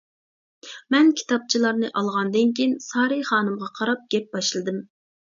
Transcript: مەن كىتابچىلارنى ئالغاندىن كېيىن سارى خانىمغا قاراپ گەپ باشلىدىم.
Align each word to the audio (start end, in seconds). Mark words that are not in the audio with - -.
مەن 0.93 1.09
كىتابچىلارنى 1.17 1.91
ئالغاندىن 1.99 2.53
كېيىن 2.59 2.73
سارى 2.85 3.19
خانىمغا 3.27 3.69
قاراپ 3.81 4.07
گەپ 4.15 4.33
باشلىدىم. 4.37 4.81